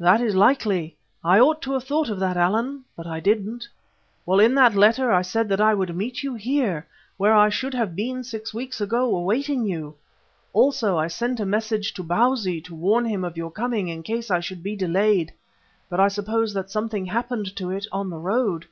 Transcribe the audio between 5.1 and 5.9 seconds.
I said that I